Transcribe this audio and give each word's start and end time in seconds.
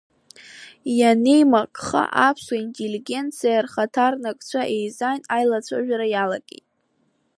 Ианеимакха 0.99 2.03
аԥсуа 2.27 2.55
интеллигенциа 2.65 3.63
рхаҭарнакцәа 3.65 4.61
еизан 4.77 5.19
аилацәажәара 5.35 6.07
иалагеит. 6.09 6.67